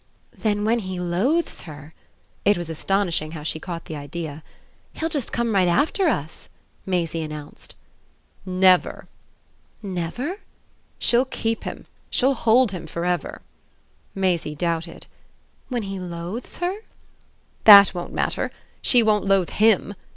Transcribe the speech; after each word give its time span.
"Then 0.35 0.65
when 0.65 0.79
he 0.79 0.99
loathes 0.99 1.61
her" 1.69 1.93
it 2.43 2.57
was 2.57 2.71
astonishing 2.71 3.33
how 3.33 3.43
she 3.43 3.59
caught 3.59 3.85
the 3.85 3.95
idea 3.95 4.41
"he'll 4.93 5.09
just 5.09 5.31
come 5.31 5.53
right 5.53 5.67
after 5.67 6.07
us!" 6.07 6.49
Maisie 6.87 7.21
announced. 7.21 7.75
"Never." 8.43 9.05
"Never?" 9.83 10.39
"She'll 10.97 11.25
keep 11.25 11.65
him. 11.65 11.85
She'll 12.09 12.33
hold 12.33 12.71
him 12.71 12.87
for 12.87 13.05
ever." 13.05 13.43
Maisie 14.15 14.55
doubted. 14.55 15.05
"When 15.69 15.83
he 15.83 15.99
'loathes' 15.99 16.57
her?" 16.57 16.77
"That 17.65 17.93
won't 17.93 18.11
matter. 18.11 18.49
She 18.81 19.03
won't 19.03 19.25
loathe 19.27 19.51
HIM. 19.51 19.93